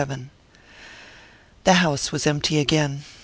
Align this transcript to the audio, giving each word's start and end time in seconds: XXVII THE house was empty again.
XXVII 0.01 0.29
THE 1.63 1.73
house 1.73 2.11
was 2.11 2.25
empty 2.25 2.57
again. 2.57 3.03